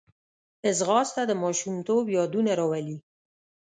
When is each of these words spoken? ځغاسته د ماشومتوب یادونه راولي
ځغاسته 0.77 1.21
د 1.27 1.31
ماشومتوب 1.43 2.03
یادونه 2.17 2.51
راولي 2.59 2.97